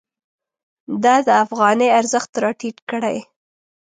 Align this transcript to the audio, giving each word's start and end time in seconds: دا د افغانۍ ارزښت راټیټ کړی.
دا 1.03 1.15
د 1.27 1.29
افغانۍ 1.43 1.89
ارزښت 1.99 2.31
راټیټ 2.43 2.77
کړی. 2.89 3.17